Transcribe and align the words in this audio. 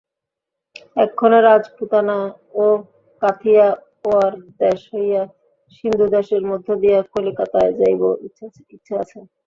এক্ষণে 0.97 1.39
রাজপুতানা 1.41 2.17
ও 2.55 2.65
কাথিয়াওয়াড় 3.21 4.35
দেশ 4.59 4.79
হইয়া 4.93 5.23
সিন্ধুদেশের 5.75 6.43
মধ্য 6.51 6.67
দিয়া 6.81 6.99
কলিকাতায় 7.13 7.71
যাইব, 7.79 8.01
ইচ্ছা 8.75 8.93
আছে। 9.03 9.19